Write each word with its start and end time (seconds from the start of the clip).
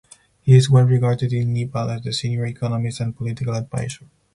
He 0.41 0.55
is 0.57 0.67
well 0.67 0.85
regarded 0.85 1.31
in 1.31 1.53
Nepal 1.53 1.87
as 1.91 2.03
a 2.07 2.11
senior 2.11 2.47
economist 2.47 2.99
and 3.01 3.15
political 3.15 3.53
advisor. 3.53 4.07